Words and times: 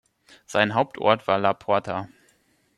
Sein 0.47 0.73
Hauptort 0.73 1.27
war 1.27 1.37
La 1.37 1.53
Porta. 1.53 2.09